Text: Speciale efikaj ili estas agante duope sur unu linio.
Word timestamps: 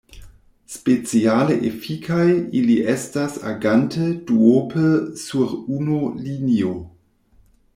Speciale 0.75 1.57
efikaj 1.71 2.23
ili 2.61 2.77
estas 2.93 3.37
agante 3.51 4.09
duope 4.31 4.87
sur 5.25 5.55
unu 5.77 6.01
linio. 6.27 6.73